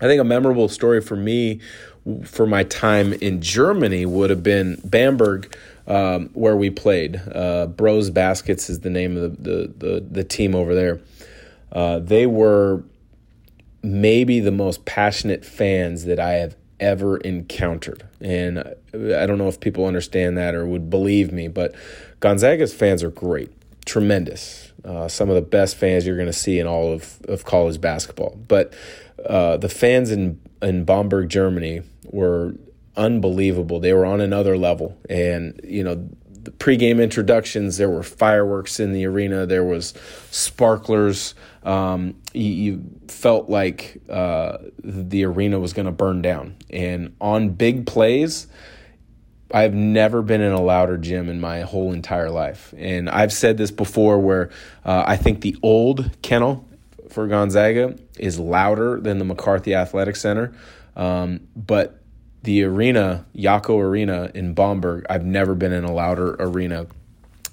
I 0.01 0.07
think 0.07 0.21
a 0.21 0.25
memorable 0.25 0.69
story 0.69 1.01
for 1.01 1.17
me 1.17 1.61
for 2.25 2.47
my 2.47 2.63
time 2.65 3.13
in 3.15 3.41
Germany 3.41 4.07
would 4.07 4.31
have 4.31 4.43
been 4.43 4.81
Bamberg, 4.85 5.57
um, 5.87 6.31
where 6.35 6.57
we 6.57 6.71
played. 6.71 7.21
Uh, 7.33 7.67
Brose 7.67 8.11
Baskets 8.11 8.71
is 8.71 8.81
the 8.81 8.91
name 8.91 9.17
of 9.17 9.43
the, 9.43 9.51
the, 9.51 9.75
the, 9.77 10.07
the 10.11 10.25
team 10.25 10.55
over 10.55 10.75
there. 10.75 11.01
Uh, 11.73 11.99
they 11.99 12.27
were 12.27 12.85
maybe 13.83 14.41
the 14.41 14.53
most 14.53 14.85
passionate 14.85 15.45
fans 15.45 16.05
that 16.05 16.21
I 16.21 16.35
have 16.35 16.57
ever 16.79 17.17
encountered. 17.19 18.07
And 18.21 18.59
I 18.59 19.27
don't 19.27 19.39
know 19.39 19.49
if 19.49 19.61
people 19.61 19.87
understand 19.87 20.37
that 20.37 20.55
or 20.55 20.67
would 20.67 20.91
believe 20.91 21.33
me, 21.33 21.49
but 21.49 21.75
Gonzaga's 22.21 22.75
fans 22.75 23.03
are 23.03 23.11
great, 23.11 23.51
tremendous 23.85 24.66
uh, 24.87 25.09
some 25.09 25.29
of 25.29 25.35
the 25.35 25.43
best 25.43 25.77
fans 25.77 26.07
you're 26.07 26.17
going 26.17 26.27
to 26.27 26.33
see 26.33 26.59
in 26.59 26.67
all 26.67 26.93
of, 26.93 27.21
of 27.29 27.45
college 27.45 27.81
basketball. 27.81 28.39
But 28.49 28.73
uh, 29.25 29.57
the 29.57 29.69
fans 29.69 30.11
in, 30.11 30.41
in 30.63 30.85
Bamberg, 30.85 31.29
Germany 31.29 31.83
were 32.05 32.55
unbelievable. 32.97 33.81
They 33.81 33.93
were 33.93 34.07
on 34.07 34.21
another 34.21 34.57
level. 34.57 34.97
And, 35.11 35.61
you 35.65 35.83
know, 35.83 36.09
the 36.47 36.53
pregame 36.53 37.03
introductions, 37.03 37.77
there 37.77 37.91
were 37.91 38.05
fireworks 38.05 38.79
in 38.79 38.93
the 38.93 39.05
arena, 39.07 39.47
there 39.47 39.65
was 39.65 39.93
sparklers. 40.31 41.35
Um, 41.65 42.15
you, 42.33 42.51
you, 42.51 42.85
felt 43.09 43.49
like 43.49 44.01
uh, 44.09 44.59
the 44.85 45.25
arena 45.25 45.59
was 45.59 45.73
going 45.73 45.87
to 45.87 45.93
burn 45.93 46.23
down. 46.23 46.55
And 46.71 47.17
on 47.21 47.51
big 47.51 47.87
plays, 47.87 48.47
I've 49.53 49.75
never 49.75 50.23
been 50.23 50.41
in 50.41 50.53
a 50.53 50.61
louder 50.61 50.97
gym 50.97 51.29
in 51.29 51.41
my 51.41 51.61
whole 51.61 51.93
entire 51.93 52.31
life. 52.31 52.75
And 52.77 53.09
I've 53.09 53.33
said 53.33 53.59
this 53.59 53.71
before 53.71 54.19
where 54.19 54.51
uh, 54.85 55.05
I 55.07 55.17
think 55.17 55.41
the 55.41 55.57
old 55.63 56.11
kennel 56.23 56.67
for 57.11 57.27
Gonzaga 57.29 57.97
is 58.19 58.39
louder 58.39 59.01
than 59.01 59.19
the 59.19 59.25
McCarthy 59.25 59.75
Athletic 59.75 60.17
Center. 60.17 60.53
Um, 60.97 61.47
but 61.55 62.01
the 62.43 62.65
arena, 62.65 63.25
Jako 63.35 63.79
Arena 63.79 64.31
in 64.35 64.55
Bamberg, 64.55 65.07
I've 65.09 65.25
never 65.25 65.55
been 65.55 65.73
in 65.73 65.85
a 65.85 65.93
louder 65.93 66.37
arena. 66.39 66.87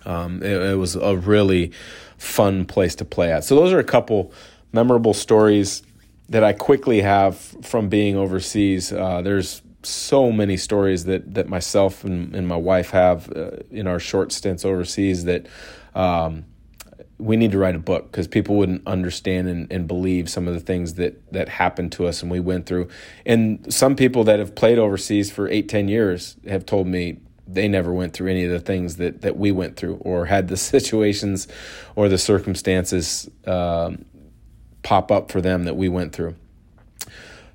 Um, 0.06 0.42
it, 0.42 0.52
it, 0.52 0.78
was 0.78 0.96
a 0.96 1.16
really 1.16 1.72
fun 2.18 2.66
place 2.66 2.96
to 2.96 3.06
play 3.06 3.32
at. 3.32 3.44
So 3.44 3.56
those 3.56 3.72
are 3.72 3.80
a 3.80 3.84
couple 3.84 4.34
memorable 4.72 5.14
stories 5.14 5.84
that 6.30 6.44
I 6.44 6.54
quickly 6.54 7.02
have 7.02 7.38
from 7.38 7.90
being 7.90 8.16
overseas. 8.16 8.92
Uh, 8.92 9.22
there's 9.22 9.62
so 9.86 10.32
many 10.32 10.58
stories 10.58 11.06
that 11.06 11.34
that 11.34 11.48
myself 11.48 12.04
and, 12.04 12.36
and 12.36 12.48
my 12.48 12.56
wife 12.56 12.92
have 12.92 13.32
uh, 13.36 13.52
in 13.72 13.88
our 13.88 14.00
short 14.00 14.32
stints 14.32 14.66
overseas 14.66 15.25
that 15.25 15.48
um, 15.96 16.46
we 17.18 17.38
need 17.38 17.52
to 17.52 17.58
write 17.58 17.75
a 17.75 17.80
book 17.80 18.12
because 18.12 18.28
people 18.28 18.56
wouldn't 18.56 18.86
understand 18.88 19.48
and, 19.48 19.72
and 19.72 19.88
believe 19.88 20.30
some 20.30 20.48
of 20.48 20.54
the 20.54 20.60
things 20.60 20.96
that 20.96 21.32
that 21.32 21.50
happened 21.50 21.92
to 21.94 22.08
us 22.08 22.22
and 22.22 22.32
we 22.32 22.40
went 22.40 22.66
through. 22.66 22.88
And 23.25 23.72
some 23.74 23.96
people 23.96 24.24
that 24.25 24.40
have 24.40 24.56
played 24.56 24.78
overseas 24.78 25.32
for 25.32 25.48
eight, 25.48 25.70
ten 25.70 25.88
years 25.88 26.36
have 26.48 26.66
told 26.66 26.88
me 26.88 27.20
they 27.48 27.68
never 27.68 27.92
went 27.94 28.13
through 28.13 28.30
any 28.30 28.46
of 28.46 28.52
the 28.52 28.60
things 28.60 28.98
that 28.98 29.22
that 29.22 29.38
we 29.38 29.52
went 29.52 29.75
through 29.75 29.96
or 29.98 30.25
had 30.25 30.48
the 30.48 30.58
situations 30.74 31.48
or 31.96 32.10
the 32.10 32.18
circumstances 32.18 33.30
um, 33.46 34.06
pop 34.82 35.12
up 35.12 35.32
for 35.32 35.42
them 35.42 35.63
that 35.63 35.75
we 35.75 35.90
went 35.90 36.13
through. 36.13 36.36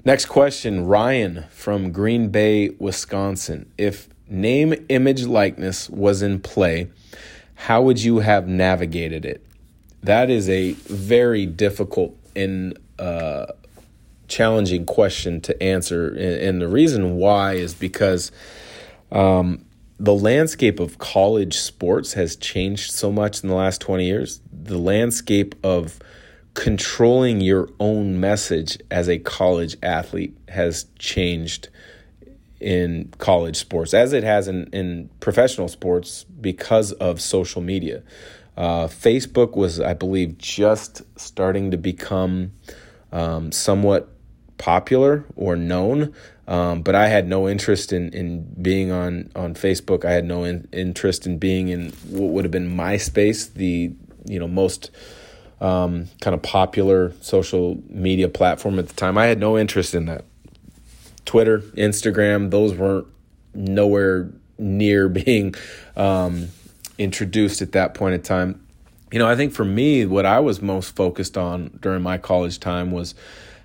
Next 0.05 0.26
question, 0.26 0.87
Ryan 0.87 1.45
from 1.50 1.93
Green 1.93 2.31
Bay, 2.31 2.71
Wisconsin. 2.78 3.71
If 3.76 4.09
name, 4.28 4.75
image, 4.88 5.25
likeness 5.25 5.90
was 5.90 6.23
in 6.23 6.40
play, 6.40 6.88
how 7.55 7.83
would 7.83 8.02
you 8.02 8.21
have 8.21 8.47
navigated 8.47 9.25
it? 9.25 9.45
That 10.02 10.31
is 10.31 10.49
a 10.49 10.73
very 10.73 11.47
difficult 11.47 12.17
and 12.37 12.78
uh, 12.99 13.47
challenging 14.28 14.87
question 14.87 15.40
to 15.43 15.62
answer. 15.62 16.14
And, 16.14 16.62
the 16.62 16.69
reason 16.69 17.17
why 17.17 17.55
is 17.55 17.75
because 17.75 18.31
um, 19.11 19.64
the 19.99 20.14
landscape 20.14 20.78
of 20.78 20.99
college 20.99 21.59
sports 21.59 22.12
has 22.12 22.37
changed 22.37 22.93
so 22.93 23.11
much 23.11 23.43
in 23.43 23.49
the 23.49 23.55
last 23.57 23.81
20 23.81 24.07
years. 24.07 24.40
The 24.52 24.78
landscape 24.78 25.57
of 25.64 25.99
controlling 26.58 27.40
your 27.40 27.68
own 27.78 28.18
message 28.18 28.76
as 28.90 29.08
a 29.08 29.16
college 29.16 29.76
athlete 29.80 30.36
has 30.48 30.86
changed 30.98 31.68
in 32.58 33.08
college 33.18 33.54
sports 33.54 33.94
as 33.94 34.12
it 34.12 34.24
has 34.24 34.48
in, 34.48 34.64
in 34.72 35.08
professional 35.20 35.68
sports 35.68 36.24
because 36.40 36.90
of 36.94 37.20
social 37.20 37.62
media. 37.62 38.02
Uh, 38.56 38.88
Facebook 38.88 39.56
was, 39.56 39.78
I 39.78 39.94
believe, 39.94 40.36
just 40.36 41.02
starting 41.14 41.70
to 41.70 41.76
become 41.76 42.50
um, 43.12 43.52
somewhat 43.52 44.08
popular 44.56 45.24
or 45.36 45.54
known. 45.54 46.12
Um, 46.48 46.82
but 46.82 46.96
I 46.96 47.06
had 47.06 47.28
no 47.28 47.48
interest 47.48 47.92
in, 47.92 48.12
in 48.12 48.52
being 48.60 48.90
on, 48.90 49.30
on 49.36 49.54
Facebook. 49.54 50.04
I 50.04 50.10
had 50.10 50.24
no 50.24 50.42
in, 50.42 50.66
interest 50.72 51.24
in 51.24 51.38
being 51.38 51.68
in 51.68 51.92
what 52.08 52.30
would 52.30 52.44
have 52.44 52.50
been 52.50 52.76
MySpace, 52.76 53.52
the 53.54 53.92
you 54.26 54.40
know 54.40 54.48
most 54.48 54.90
um, 55.60 56.06
kind 56.20 56.34
of 56.34 56.42
popular 56.42 57.12
social 57.20 57.82
media 57.88 58.28
platform 58.28 58.78
at 58.78 58.88
the 58.88 58.94
time. 58.94 59.18
I 59.18 59.26
had 59.26 59.38
no 59.38 59.58
interest 59.58 59.94
in 59.94 60.06
that. 60.06 60.24
Twitter, 61.24 61.60
Instagram, 61.76 62.50
those 62.50 62.74
weren't 62.74 63.06
nowhere 63.54 64.30
near 64.58 65.08
being 65.08 65.54
um, 65.96 66.48
introduced 66.96 67.60
at 67.62 67.72
that 67.72 67.94
point 67.94 68.14
in 68.14 68.22
time. 68.22 68.64
You 69.12 69.18
know, 69.18 69.28
I 69.28 69.36
think 69.36 69.52
for 69.52 69.64
me, 69.64 70.04
what 70.04 70.26
I 70.26 70.40
was 70.40 70.60
most 70.60 70.94
focused 70.94 71.38
on 71.38 71.78
during 71.80 72.02
my 72.02 72.18
college 72.18 72.60
time 72.60 72.90
was 72.90 73.14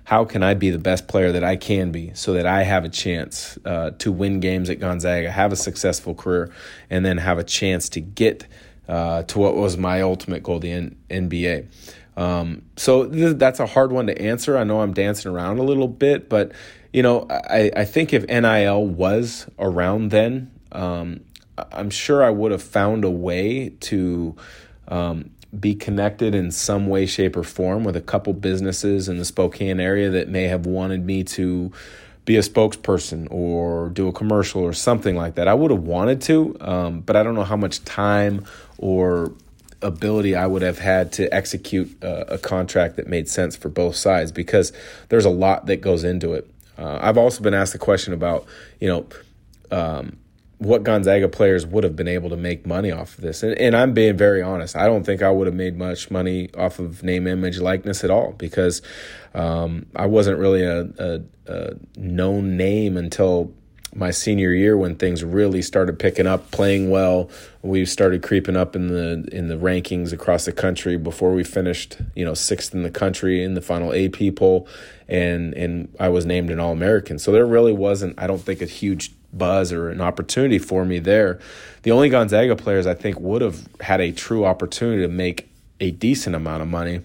how 0.04 0.24
can 0.24 0.42
I 0.42 0.54
be 0.54 0.70
the 0.70 0.78
best 0.78 1.08
player 1.08 1.32
that 1.32 1.42
I 1.44 1.56
can 1.56 1.90
be 1.90 2.12
so 2.14 2.34
that 2.34 2.46
I 2.46 2.62
have 2.62 2.84
a 2.84 2.88
chance 2.88 3.58
uh, 3.64 3.90
to 3.98 4.12
win 4.12 4.40
games 4.40 4.68
at 4.68 4.78
Gonzaga, 4.78 5.30
have 5.30 5.52
a 5.52 5.56
successful 5.56 6.14
career, 6.14 6.52
and 6.90 7.04
then 7.04 7.16
have 7.18 7.38
a 7.38 7.44
chance 7.44 7.88
to 7.90 8.00
get 8.00 8.46
uh, 8.88 9.22
to 9.24 9.38
what 9.38 9.56
was 9.56 9.76
my 9.76 10.02
ultimate 10.02 10.42
goal, 10.42 10.58
the 10.58 10.72
N- 10.72 10.96
NBA. 11.10 11.66
Um, 12.16 12.62
so 12.76 13.06
th- 13.08 13.36
that's 13.36 13.60
a 13.60 13.66
hard 13.66 13.92
one 13.92 14.06
to 14.06 14.20
answer. 14.20 14.56
I 14.56 14.64
know 14.64 14.80
I'm 14.80 14.92
dancing 14.92 15.32
around 15.32 15.58
a 15.58 15.62
little 15.62 15.88
bit, 15.88 16.28
but 16.28 16.52
you 16.92 17.02
know, 17.02 17.26
I, 17.28 17.72
I 17.76 17.84
think 17.84 18.12
if 18.12 18.26
NIL 18.28 18.86
was 18.86 19.46
around 19.58 20.10
then, 20.10 20.52
um, 20.70 21.20
I'm 21.72 21.90
sure 21.90 22.22
I 22.22 22.30
would 22.30 22.52
have 22.52 22.62
found 22.62 23.04
a 23.04 23.10
way 23.10 23.70
to 23.80 24.36
um, 24.88 25.30
be 25.58 25.74
connected 25.74 26.34
in 26.34 26.50
some 26.50 26.86
way, 26.86 27.06
shape, 27.06 27.36
or 27.36 27.42
form 27.42 27.84
with 27.84 27.96
a 27.96 28.00
couple 28.00 28.32
businesses 28.32 29.08
in 29.08 29.18
the 29.18 29.24
Spokane 29.24 29.80
area 29.80 30.10
that 30.10 30.28
may 30.28 30.44
have 30.44 30.66
wanted 30.66 31.04
me 31.04 31.24
to 31.24 31.72
be 32.24 32.36
a 32.36 32.40
spokesperson 32.40 33.28
or 33.30 33.90
do 33.90 34.08
a 34.08 34.12
commercial 34.12 34.62
or 34.62 34.72
something 34.72 35.16
like 35.16 35.34
that. 35.34 35.46
I 35.48 35.54
would 35.54 35.70
have 35.70 35.82
wanted 35.82 36.22
to, 36.22 36.56
um, 36.60 37.00
but 37.00 37.16
I 37.16 37.22
don't 37.22 37.34
know 37.34 37.44
how 37.44 37.56
much 37.56 37.84
time 37.84 38.44
or 38.78 39.32
ability 39.82 40.34
I 40.34 40.46
would 40.46 40.62
have 40.62 40.78
had 40.78 41.12
to 41.12 41.32
execute 41.32 41.94
a, 42.02 42.34
a, 42.34 42.38
contract 42.38 42.96
that 42.96 43.06
made 43.06 43.28
sense 43.28 43.54
for 43.54 43.68
both 43.68 43.96
sides 43.96 44.32
because 44.32 44.72
there's 45.10 45.26
a 45.26 45.30
lot 45.30 45.66
that 45.66 45.82
goes 45.82 46.04
into 46.04 46.32
it. 46.32 46.50
Uh, 46.78 46.98
I've 47.02 47.18
also 47.18 47.42
been 47.42 47.52
asked 47.52 47.74
a 47.74 47.78
question 47.78 48.14
about, 48.14 48.46
you 48.80 48.88
know, 48.88 49.06
um, 49.70 50.16
what 50.58 50.82
Gonzaga 50.82 51.28
players 51.28 51.66
would 51.66 51.84
have 51.84 51.96
been 51.96 52.08
able 52.08 52.30
to 52.30 52.36
make 52.36 52.66
money 52.66 52.90
off 52.90 53.18
of 53.18 53.22
this. 53.22 53.42
And, 53.42 53.58
and, 53.58 53.76
I'm 53.76 53.92
being 53.92 54.16
very 54.16 54.40
honest. 54.40 54.76
I 54.76 54.86
don't 54.86 55.04
think 55.04 55.22
I 55.22 55.30
would 55.30 55.46
have 55.46 55.54
made 55.54 55.76
much 55.76 56.10
money 56.10 56.48
off 56.54 56.78
of 56.78 57.02
name, 57.02 57.26
image, 57.26 57.58
likeness 57.58 58.04
at 58.04 58.10
all 58.10 58.32
because 58.32 58.80
um, 59.34 59.86
I 59.96 60.06
wasn't 60.06 60.38
really 60.38 60.62
a, 60.62 60.82
a, 60.98 61.20
a, 61.46 61.74
known 61.96 62.56
name 62.56 62.96
until 62.96 63.52
my 63.94 64.10
senior 64.10 64.52
year 64.52 64.76
when 64.76 64.96
things 64.96 65.22
really 65.22 65.62
started 65.62 65.98
picking 65.98 66.26
up, 66.26 66.50
playing 66.50 66.90
well. 66.90 67.30
We 67.62 67.84
started 67.84 68.22
creeping 68.22 68.56
up 68.56 68.74
in 68.74 68.88
the 68.88 69.28
in 69.32 69.48
the 69.48 69.56
rankings 69.56 70.12
across 70.12 70.44
the 70.44 70.52
country 70.52 70.96
before 70.96 71.32
we 71.32 71.44
finished, 71.44 71.98
you 72.14 72.24
know, 72.24 72.34
sixth 72.34 72.74
in 72.74 72.82
the 72.82 72.90
country 72.90 73.42
in 73.42 73.54
the 73.54 73.62
final 73.62 73.92
AP 73.92 74.34
poll, 74.36 74.68
and 75.08 75.54
and 75.54 75.94
I 76.00 76.08
was 76.08 76.26
named 76.26 76.50
an 76.50 76.58
All 76.58 76.72
American. 76.72 77.18
So 77.18 77.30
there 77.30 77.46
really 77.46 77.72
wasn't, 77.72 78.18
I 78.18 78.26
don't 78.26 78.40
think, 78.40 78.60
a 78.60 78.66
huge 78.66 79.12
buzz 79.36 79.72
or 79.72 79.88
an 79.88 80.00
opportunity 80.00 80.58
for 80.58 80.84
me 80.84 80.98
there. 80.98 81.40
The 81.82 81.90
only 81.90 82.08
Gonzaga 82.08 82.56
players 82.56 82.86
I 82.86 82.94
think 82.94 83.20
would 83.20 83.42
have 83.42 83.68
had 83.80 84.00
a 84.00 84.12
true 84.12 84.44
opportunity 84.44 85.02
to 85.02 85.08
make 85.08 85.50
a 85.80 85.90
decent 85.90 86.34
amount 86.34 86.62
of 86.62 86.68
money. 86.68 87.00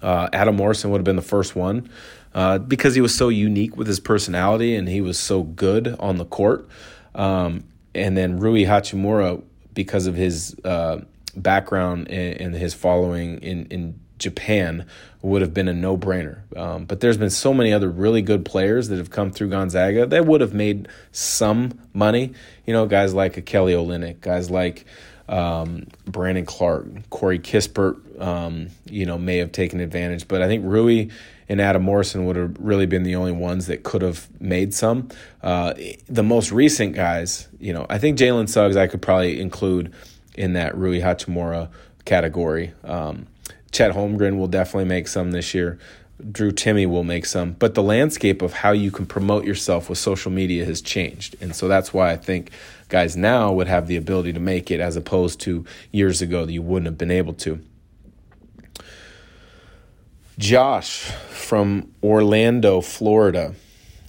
Uh, 0.00 0.28
Adam 0.32 0.56
Morrison 0.56 0.90
would 0.90 0.98
have 0.98 1.04
been 1.04 1.16
the 1.16 1.22
first 1.22 1.56
one 1.56 1.90
uh, 2.34 2.58
because 2.58 2.94
he 2.94 3.00
was 3.00 3.14
so 3.14 3.28
unique 3.28 3.76
with 3.76 3.86
his 3.86 4.00
personality 4.00 4.74
and 4.74 4.88
he 4.88 5.00
was 5.00 5.18
so 5.18 5.42
good 5.42 5.96
on 5.98 6.18
the 6.18 6.24
court. 6.24 6.68
Um, 7.14 7.64
and 7.94 8.16
then 8.16 8.38
Rui 8.38 8.64
Hachimura, 8.64 9.42
because 9.74 10.06
of 10.06 10.14
his 10.14 10.54
uh, 10.64 11.00
background 11.36 12.08
and, 12.08 12.40
and, 12.40 12.54
his 12.54 12.74
following 12.74 13.38
in, 13.38 13.66
in 13.66 14.00
Japan, 14.18 14.86
would 15.22 15.42
have 15.42 15.52
been 15.52 15.68
a 15.68 15.74
no 15.74 15.96
brainer. 15.96 16.38
Um, 16.56 16.84
but 16.84 17.00
there's 17.00 17.16
been 17.16 17.30
so 17.30 17.52
many 17.52 17.72
other 17.72 17.88
really 17.88 18.22
good 18.22 18.44
players 18.44 18.88
that 18.88 18.98
have 18.98 19.10
come 19.10 19.30
through 19.30 19.50
Gonzaga 19.50 20.06
that 20.06 20.26
would 20.26 20.40
have 20.40 20.54
made 20.54 20.88
some 21.12 21.78
money. 21.92 22.32
You 22.66 22.72
know, 22.72 22.86
guys 22.86 23.14
like 23.14 23.44
Kelly 23.44 23.72
Olynyk, 23.72 24.20
guys 24.20 24.50
like 24.50 24.84
um, 25.28 25.86
Brandon 26.06 26.46
Clarke, 26.46 27.10
Corey 27.10 27.38
Kispert, 27.38 28.20
um, 28.20 28.68
you 28.86 29.06
know, 29.06 29.18
may 29.18 29.38
have 29.38 29.52
taken 29.52 29.80
advantage. 29.80 30.28
But 30.28 30.42
I 30.42 30.46
think 30.46 30.64
Rui 30.64 31.08
and 31.48 31.60
Adam 31.60 31.82
Morrison 31.82 32.26
would 32.26 32.36
have 32.36 32.56
really 32.58 32.86
been 32.86 33.02
the 33.02 33.16
only 33.16 33.32
ones 33.32 33.66
that 33.66 33.82
could 33.82 34.02
have 34.02 34.28
made 34.40 34.72
some. 34.72 35.08
Uh, 35.42 35.74
the 36.08 36.22
most 36.22 36.52
recent 36.52 36.94
guys, 36.94 37.48
you 37.58 37.72
know, 37.72 37.86
I 37.88 37.98
think 37.98 38.18
Jalen 38.18 38.48
Suggs 38.48 38.76
I 38.76 38.86
could 38.86 39.02
probably 39.02 39.40
include 39.40 39.92
in 40.36 40.52
that 40.52 40.76
Rui 40.76 41.00
Hachimura 41.00 41.68
category. 42.04 42.72
Um, 42.84 43.26
Chet 43.70 43.92
Holmgren 43.92 44.38
will 44.38 44.48
definitely 44.48 44.86
make 44.86 45.08
some 45.08 45.30
this 45.30 45.54
year. 45.54 45.78
Drew 46.32 46.50
Timme 46.50 46.88
will 46.88 47.04
make 47.04 47.26
some, 47.26 47.52
but 47.52 47.74
the 47.74 47.82
landscape 47.82 48.42
of 48.42 48.52
how 48.52 48.72
you 48.72 48.90
can 48.90 49.06
promote 49.06 49.44
yourself 49.44 49.88
with 49.88 49.98
social 49.98 50.32
media 50.32 50.64
has 50.64 50.80
changed. 50.80 51.36
And 51.40 51.54
so 51.54 51.68
that's 51.68 51.94
why 51.94 52.10
I 52.10 52.16
think 52.16 52.50
guys 52.88 53.16
now 53.16 53.52
would 53.52 53.68
have 53.68 53.86
the 53.86 53.96
ability 53.96 54.32
to 54.32 54.40
make 54.40 54.70
it 54.70 54.80
as 54.80 54.96
opposed 54.96 55.40
to 55.42 55.64
years 55.92 56.20
ago 56.20 56.44
that 56.44 56.52
you 56.52 56.62
wouldn't 56.62 56.86
have 56.86 56.98
been 56.98 57.12
able 57.12 57.34
to. 57.34 57.60
Josh 60.38 61.02
from 61.30 61.92
Orlando, 62.02 62.80
Florida. 62.80 63.54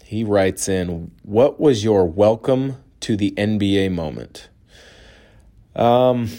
He 0.04 0.24
writes 0.24 0.68
in, 0.68 1.12
What 1.22 1.60
was 1.60 1.84
your 1.84 2.06
welcome 2.06 2.78
to 3.02 3.16
the 3.16 3.32
NBA 3.32 3.92
moment? 3.92 4.50
Um, 5.76 6.30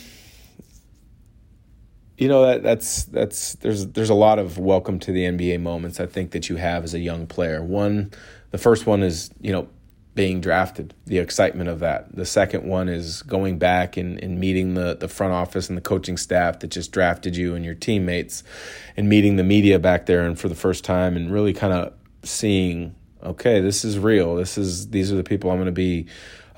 you 2.20 2.28
know 2.28 2.44
that 2.46 2.62
that's 2.62 3.04
that's 3.04 3.54
there's 3.54 3.86
there's 3.88 4.10
a 4.10 4.14
lot 4.14 4.38
of 4.38 4.58
welcome 4.58 4.98
to 5.00 5.10
the 5.10 5.24
NBA 5.24 5.58
moments 5.60 5.98
I 5.98 6.06
think 6.06 6.32
that 6.32 6.50
you 6.50 6.56
have 6.56 6.84
as 6.84 6.92
a 6.92 6.98
young 6.98 7.26
player. 7.26 7.64
One, 7.64 8.12
the 8.50 8.58
first 8.58 8.86
one 8.86 9.02
is 9.02 9.30
you 9.40 9.52
know 9.52 9.68
being 10.14 10.42
drafted, 10.42 10.92
the 11.06 11.16
excitement 11.16 11.70
of 11.70 11.78
that. 11.78 12.14
The 12.14 12.26
second 12.26 12.64
one 12.64 12.90
is 12.90 13.22
going 13.22 13.58
back 13.58 13.96
and, 13.96 14.22
and 14.22 14.38
meeting 14.38 14.74
the, 14.74 14.94
the 14.94 15.08
front 15.08 15.32
office 15.32 15.68
and 15.70 15.78
the 15.78 15.82
coaching 15.82 16.18
staff 16.18 16.58
that 16.58 16.66
just 16.66 16.92
drafted 16.92 17.36
you 17.36 17.54
and 17.54 17.64
your 17.64 17.74
teammates 17.74 18.42
and 18.98 19.08
meeting 19.08 19.36
the 19.36 19.44
media 19.44 19.78
back 19.78 20.04
there 20.04 20.26
and 20.26 20.38
for 20.38 20.50
the 20.50 20.54
first 20.54 20.84
time 20.84 21.16
and 21.16 21.32
really 21.32 21.54
kind 21.54 21.72
of 21.72 21.94
seeing, 22.22 22.94
okay, 23.22 23.60
this 23.60 23.82
is 23.82 23.98
real. 23.98 24.34
This 24.34 24.58
is 24.58 24.90
these 24.90 25.10
are 25.10 25.16
the 25.16 25.24
people 25.24 25.50
I'm 25.50 25.56
going 25.56 25.66
to 25.66 25.72
be 25.72 26.06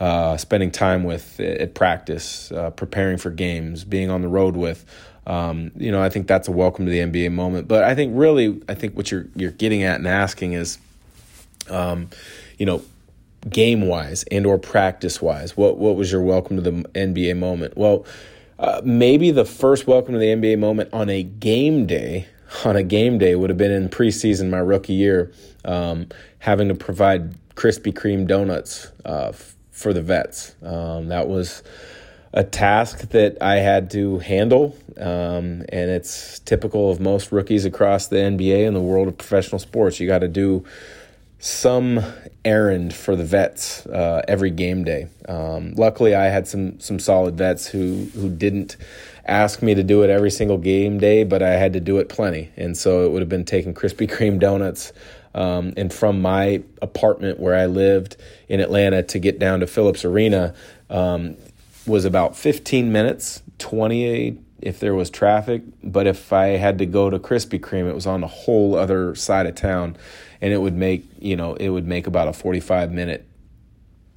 uh, 0.00 0.36
spending 0.38 0.72
time 0.72 1.04
with 1.04 1.38
at 1.38 1.74
practice, 1.74 2.50
uh, 2.50 2.70
preparing 2.70 3.18
for 3.18 3.30
games, 3.30 3.84
being 3.84 4.10
on 4.10 4.22
the 4.22 4.28
road 4.28 4.56
with. 4.56 4.84
Um, 5.26 5.70
you 5.76 5.92
know, 5.92 6.02
I 6.02 6.08
think 6.08 6.26
that's 6.26 6.48
a 6.48 6.52
welcome 6.52 6.86
to 6.86 6.90
the 6.90 6.98
NBA 6.98 7.32
moment. 7.32 7.68
But 7.68 7.84
I 7.84 7.94
think 7.94 8.12
really, 8.16 8.60
I 8.68 8.74
think 8.74 8.96
what 8.96 9.10
you're 9.10 9.26
you're 9.36 9.52
getting 9.52 9.82
at 9.82 9.96
and 9.96 10.08
asking 10.08 10.54
is, 10.54 10.78
um, 11.70 12.10
you 12.58 12.66
know, 12.66 12.82
game 13.48 13.86
wise 13.86 14.24
and 14.30 14.46
or 14.46 14.58
practice 14.58 15.20
wise? 15.20 15.56
What 15.56 15.78
what 15.78 15.96
was 15.96 16.12
your 16.12 16.22
welcome 16.22 16.56
to 16.56 16.62
the 16.62 16.70
NBA 16.70 17.36
moment? 17.36 17.76
Well, 17.76 18.06
uh, 18.58 18.80
maybe 18.84 19.30
the 19.30 19.44
first 19.44 19.86
welcome 19.86 20.14
to 20.14 20.20
the 20.20 20.26
NBA 20.26 20.58
moment 20.58 20.90
on 20.92 21.08
a 21.08 21.22
game 21.22 21.86
day 21.86 22.26
on 22.64 22.76
a 22.76 22.82
game 22.82 23.18
day 23.18 23.34
would 23.34 23.50
have 23.50 23.58
been 23.58 23.72
in 23.72 23.88
preseason 23.88 24.50
my 24.50 24.58
rookie 24.58 24.94
year, 24.94 25.32
um, 25.64 26.08
having 26.38 26.68
to 26.68 26.74
provide 26.74 27.34
Krispy 27.54 27.92
Kreme 27.92 28.26
donuts 28.26 28.90
uh, 29.04 29.28
f- 29.30 29.56
for 29.70 29.92
the 29.92 30.02
vets. 30.02 30.54
Um, 30.62 31.08
that 31.08 31.28
was 31.28 31.62
a 32.32 32.44
task 32.44 33.10
that 33.10 33.36
I 33.42 33.56
had 33.56 33.90
to 33.90 34.18
handle, 34.18 34.76
um, 34.96 35.64
and 35.68 35.90
it's 35.90 36.38
typical 36.40 36.90
of 36.90 37.00
most 37.00 37.30
rookies 37.30 37.64
across 37.64 38.06
the 38.06 38.16
NBA 38.16 38.66
and 38.66 38.74
the 38.74 38.80
world 38.80 39.08
of 39.08 39.18
professional 39.18 39.58
sports. 39.58 40.00
You 40.00 40.06
got 40.06 40.20
to 40.20 40.28
do 40.28 40.64
some 41.38 42.00
errand 42.44 42.94
for 42.94 43.16
the 43.16 43.24
vets 43.24 43.84
uh, 43.86 44.22
every 44.28 44.50
game 44.50 44.84
day. 44.84 45.08
Um, 45.28 45.74
luckily, 45.74 46.14
I 46.14 46.26
had 46.26 46.48
some 46.48 46.80
some 46.80 46.98
solid 46.98 47.36
vets 47.36 47.66
who 47.66 48.06
who 48.14 48.30
didn't 48.30 48.76
ask 49.26 49.62
me 49.62 49.74
to 49.74 49.82
do 49.82 50.02
it 50.02 50.08
every 50.08 50.30
single 50.30 50.58
game 50.58 50.98
day, 50.98 51.24
but 51.24 51.42
I 51.42 51.50
had 51.50 51.74
to 51.74 51.80
do 51.80 51.98
it 51.98 52.08
plenty, 52.08 52.50
and 52.56 52.76
so 52.76 53.04
it 53.04 53.10
would 53.10 53.20
have 53.20 53.28
been 53.28 53.44
taking 53.44 53.74
Krispy 53.74 54.08
Kreme 54.10 54.38
donuts. 54.38 54.92
Um, 55.34 55.72
and 55.78 55.90
from 55.90 56.20
my 56.20 56.62
apartment 56.82 57.40
where 57.40 57.54
I 57.54 57.64
lived 57.64 58.18
in 58.50 58.60
Atlanta 58.60 59.02
to 59.02 59.18
get 59.18 59.38
down 59.38 59.60
to 59.60 59.66
Phillips 59.66 60.04
Arena 60.04 60.54
um, 60.90 61.36
was 61.86 62.04
about 62.04 62.36
15 62.36 62.92
minutes, 62.92 63.42
20 63.58 64.38
if 64.60 64.78
there 64.78 64.94
was 64.94 65.10
traffic. 65.10 65.62
But 65.82 66.06
if 66.06 66.32
I 66.32 66.48
had 66.56 66.78
to 66.78 66.86
go 66.86 67.10
to 67.10 67.18
Krispy 67.18 67.58
Kreme, 67.58 67.88
it 67.88 67.94
was 67.94 68.06
on 68.06 68.20
the 68.20 68.28
whole 68.28 68.76
other 68.76 69.14
side 69.14 69.46
of 69.46 69.54
town 69.56 69.96
and 70.42 70.52
it 70.52 70.58
would 70.58 70.74
make 70.74 71.04
you 71.18 71.36
know 71.36 71.54
it 71.54 71.70
would 71.70 71.86
make 71.86 72.06
about 72.06 72.28
a 72.28 72.32
45 72.34 72.92
minute 72.92 73.26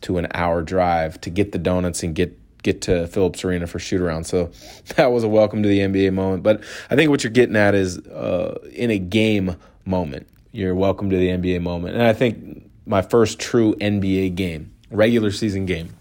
to 0.02 0.18
an 0.18 0.28
hour 0.34 0.62
drive 0.62 1.22
to 1.22 1.30
get 1.30 1.54
the 1.54 1.58
donuts 1.58 2.04
and 2.04 2.14
get 2.14 2.38
get 2.64 2.82
to 2.82 3.08
Phillips 3.08 3.46
Arena 3.46 3.68
for 3.68 3.80
shoot 3.80 4.02
around. 4.02 4.26
So 4.26 4.52
that 4.96 5.12
was 5.12 5.24
a 5.24 5.30
welcome 5.30 5.64
to 5.64 5.70
the 5.70 5.80
NBA 5.80 6.14
moment. 6.14 6.44
But 6.44 6.64
I 6.90 6.96
think 6.96 7.10
what 7.10 7.24
you're 7.24 7.32
getting 7.32 7.56
at 7.56 7.76
is 7.76 8.00
uh, 8.08 8.60
in 8.74 8.90
a 8.92 9.00
game 9.00 9.56
moment, 9.86 10.28
you're 10.52 10.76
welcome 10.76 11.10
to 11.12 11.16
the 11.16 11.30
NBA 11.30 11.62
moment. 11.62 11.94
And 11.94 12.04
I 12.04 12.14
think 12.14 12.70
my 12.88 13.04
first 13.04 13.40
true 13.40 13.76
NBA 13.76 14.36
game, 14.36 14.74
regular 14.90 15.32
season 15.32 15.66
game, 15.66 15.96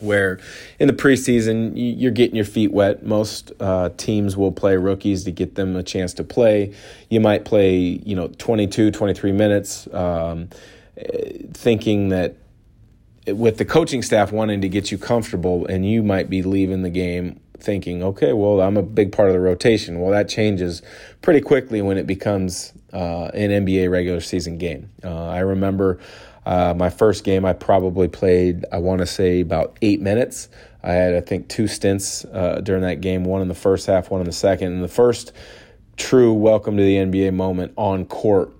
where 0.00 0.38
in 0.78 0.86
the 0.86 0.94
preseason 0.94 1.72
you're 1.74 2.12
getting 2.12 2.36
your 2.36 2.44
feet 2.44 2.72
wet. 2.72 3.04
Most 3.04 3.52
uh, 3.60 3.90
teams 3.96 4.36
will 4.36 4.52
play 4.52 4.76
rookies 4.76 5.24
to 5.24 5.32
get 5.32 5.54
them 5.54 5.76
a 5.76 5.82
chance 5.82 6.14
to 6.14 6.24
play. 6.24 6.74
You 7.10 7.20
might 7.20 7.44
play, 7.44 7.76
you 7.78 8.14
know, 8.14 8.28
22, 8.28 8.90
23 8.90 9.32
minutes, 9.32 9.92
um, 9.92 10.48
thinking 11.52 12.10
that 12.10 12.36
with 13.26 13.58
the 13.58 13.64
coaching 13.64 14.02
staff 14.02 14.32
wanting 14.32 14.60
to 14.62 14.68
get 14.68 14.90
you 14.90 14.98
comfortable, 14.98 15.66
and 15.66 15.88
you 15.88 16.02
might 16.02 16.30
be 16.30 16.42
leaving 16.42 16.82
the 16.82 16.90
game 16.90 17.40
thinking, 17.60 18.02
okay, 18.02 18.32
well, 18.32 18.60
I'm 18.60 18.76
a 18.76 18.82
big 18.82 19.12
part 19.12 19.28
of 19.28 19.34
the 19.34 19.40
rotation. 19.40 20.00
Well, 20.00 20.12
that 20.12 20.28
changes 20.28 20.82
pretty 21.22 21.40
quickly 21.40 21.82
when 21.82 21.98
it 21.98 22.06
becomes 22.06 22.72
uh, 22.92 23.26
an 23.34 23.50
NBA 23.50 23.90
regular 23.90 24.20
season 24.20 24.58
game. 24.58 24.90
Uh, 25.02 25.26
I 25.26 25.40
remember 25.40 25.98
uh, 26.48 26.72
my 26.74 26.88
first 26.88 27.24
game, 27.24 27.44
I 27.44 27.52
probably 27.52 28.08
played, 28.08 28.64
I 28.72 28.78
want 28.78 29.00
to 29.00 29.06
say, 29.06 29.40
about 29.40 29.76
eight 29.82 30.00
minutes. 30.00 30.48
I 30.82 30.92
had, 30.92 31.14
I 31.14 31.20
think, 31.20 31.48
two 31.48 31.68
stints 31.68 32.24
uh, 32.24 32.62
during 32.62 32.80
that 32.82 33.02
game 33.02 33.24
one 33.24 33.42
in 33.42 33.48
the 33.48 33.54
first 33.54 33.86
half, 33.86 34.10
one 34.10 34.22
in 34.22 34.26
the 34.26 34.32
second. 34.32 34.72
And 34.72 34.82
the 34.82 34.88
first 34.88 35.34
true 35.98 36.32
welcome 36.32 36.78
to 36.78 36.82
the 36.82 36.96
NBA 36.96 37.34
moment 37.34 37.74
on 37.76 38.06
court 38.06 38.50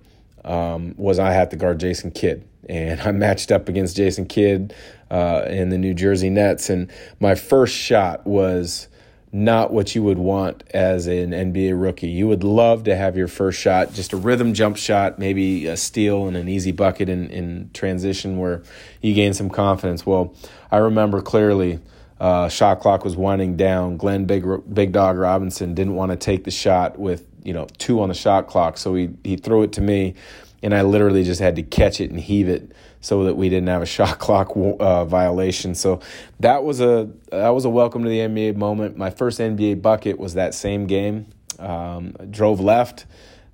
um, 0.45 0.93
was 0.97 1.17
I 1.17 1.31
had 1.31 1.49
to 1.49 1.55
guard 1.55 1.79
Jason 1.79 2.11
Kidd. 2.11 2.47
And 2.69 3.01
I 3.05 3.11
matched 3.11 3.51
up 3.51 3.67
against 3.67 3.97
Jason 3.97 4.27
Kidd 4.27 4.75
uh, 5.09 5.45
in 5.47 5.69
the 5.69 5.79
New 5.79 5.95
Jersey 5.95 6.29
Nets. 6.29 6.69
And 6.69 6.91
my 7.19 7.33
first 7.33 7.75
shot 7.75 8.27
was 8.27 8.87
not 9.31 9.71
what 9.71 9.93
you 9.93 10.01
would 10.03 10.17
want 10.17 10.63
as 10.73 11.05
an 11.05 11.31
NBA 11.31 11.79
rookie. 11.79 12.07
You 12.07 12.27
would 12.27 12.43
love 12.43 12.83
to 12.85 12.95
have 12.95 13.15
your 13.15 13.27
first 13.27 13.59
shot, 13.59 13.93
just 13.93 14.11
a 14.11 14.17
rhythm 14.17 14.53
jump 14.53 14.75
shot, 14.75 15.19
maybe 15.19 15.67
a 15.67 15.77
steal 15.77 16.27
and 16.27 16.35
an 16.35 16.49
easy 16.49 16.71
bucket 16.71 17.09
in, 17.09 17.29
in 17.29 17.69
transition 17.73 18.37
where 18.37 18.63
you 19.01 19.13
gain 19.13 19.33
some 19.33 19.49
confidence. 19.49 20.05
Well, 20.05 20.33
I 20.71 20.77
remember 20.77 21.21
clearly 21.21 21.79
uh, 22.19 22.49
shot 22.49 22.79
clock 22.79 23.03
was 23.03 23.15
winding 23.15 23.55
down. 23.55 23.97
Glenn 23.97 24.25
Big, 24.25 24.45
Big 24.73 24.91
Dog 24.91 25.17
Robinson 25.17 25.75
didn't 25.75 25.95
want 25.95 26.11
to 26.11 26.17
take 26.17 26.43
the 26.43 26.51
shot 26.51 26.97
with, 26.97 27.27
you 27.43 27.53
know, 27.53 27.67
two 27.77 28.01
on 28.01 28.09
the 28.09 28.15
shot 28.15 28.47
clock. 28.47 28.77
So 28.77 28.95
he, 28.95 29.11
he 29.23 29.37
threw 29.37 29.61
it 29.61 29.73
to 29.73 29.81
me 29.81 30.15
and 30.61 30.73
I 30.73 30.81
literally 30.81 31.23
just 31.23 31.39
had 31.39 31.55
to 31.55 31.63
catch 31.63 32.01
it 32.01 32.11
and 32.11 32.19
heave 32.19 32.49
it 32.49 32.71
so 33.01 33.23
that 33.25 33.35
we 33.35 33.49
didn't 33.49 33.69
have 33.69 33.81
a 33.81 33.85
shot 33.97 34.19
clock 34.19 34.51
uh, 34.55 35.05
violation. 35.05 35.75
So 35.75 36.01
that 36.39 36.63
was 36.63 36.81
a 36.81 37.09
that 37.31 37.49
was 37.49 37.65
a 37.65 37.69
welcome 37.69 38.03
to 38.03 38.09
the 38.09 38.19
NBA 38.19 38.55
moment. 38.55 38.97
My 38.97 39.09
first 39.09 39.39
NBA 39.39 39.81
bucket 39.81 40.19
was 40.19 40.33
that 40.35 40.53
same 40.53 40.87
game. 40.87 41.27
Um, 41.57 42.15
drove 42.29 42.61
left 42.61 43.05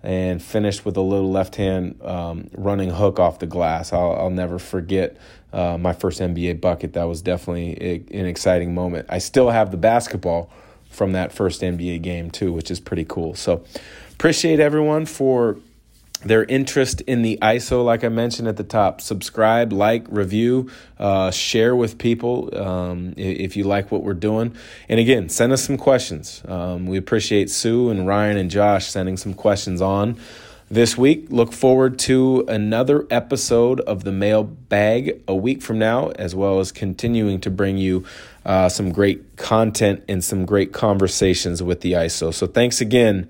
and 0.03 0.41
finished 0.41 0.85
with 0.85 0.95
a 0.97 1.01
little 1.01 1.31
left 1.31 1.55
hand 1.55 1.99
um, 2.03 2.49
running 2.53 2.91
hook 2.91 3.19
off 3.19 3.39
the 3.39 3.47
glass. 3.47 3.91
I'll, 3.91 4.11
I'll 4.13 4.29
never 4.29 4.59
forget 4.59 5.17
uh, 5.51 5.77
my 5.79 5.93
first 5.93 6.21
NBA 6.21 6.61
bucket. 6.61 6.93
That 6.93 7.05
was 7.05 7.23
definitely 7.23 7.75
a, 7.81 7.95
an 8.19 8.27
exciting 8.27 8.75
moment. 8.75 9.07
I 9.09 9.17
still 9.17 9.49
have 9.49 9.71
the 9.71 9.77
basketball 9.77 10.51
from 10.89 11.13
that 11.13 11.31
first 11.31 11.61
NBA 11.61 12.03
game 12.03 12.29
too, 12.29 12.53
which 12.53 12.69
is 12.69 12.79
pretty 12.79 13.05
cool. 13.05 13.33
So 13.33 13.63
appreciate 14.13 14.59
everyone 14.59 15.07
for 15.07 15.57
their 16.25 16.43
interest 16.43 17.01
in 17.01 17.21
the 17.21 17.37
ISO, 17.41 17.85
like 17.85 18.03
I 18.03 18.09
mentioned 18.09 18.47
at 18.47 18.57
the 18.57 18.63
top. 18.63 18.99
Subscribe, 18.99 19.71
like, 19.71 20.05
review, 20.09 20.71
uh, 20.97 21.29
share 21.29 21.75
with 21.75 21.99
people 21.99 22.49
um, 22.57 23.13
if 23.15 23.55
you 23.55 23.63
like 23.63 23.91
what 23.91 24.03
we're 24.03 24.15
doing. 24.15 24.55
And 24.89 24.99
again, 24.99 25.29
send 25.29 25.53
us 25.53 25.63
some 25.63 25.77
questions. 25.77 26.41
Um, 26.47 26.87
we 26.87 26.97
appreciate 26.97 27.51
Sue 27.51 27.91
and 27.91 28.07
Ryan 28.07 28.37
and 28.37 28.49
Josh 28.49 28.87
sending 28.87 29.17
some 29.17 29.35
questions 29.35 29.81
on 29.81 30.17
this 30.69 30.97
week. 30.97 31.27
Look 31.29 31.53
forward 31.53 31.99
to 31.99 32.43
another 32.47 33.05
episode 33.11 33.79
of 33.81 34.03
the 34.03 34.11
mailbag 34.11 35.21
a 35.27 35.35
week 35.35 35.61
from 35.61 35.77
now, 35.77 36.09
as 36.09 36.33
well 36.33 36.59
as 36.59 36.71
continuing 36.71 37.39
to 37.41 37.51
bring 37.51 37.77
you 37.77 38.03
uh, 38.47 38.67
some 38.69 38.91
great 38.91 39.37
content 39.37 40.03
and 40.09 40.23
some 40.23 40.43
great 40.45 40.73
conversations 40.73 41.61
with 41.61 41.81
the 41.81 41.93
ISO. 41.93 42.33
So 42.33 42.47
thanks 42.47 42.81
again 42.81 43.29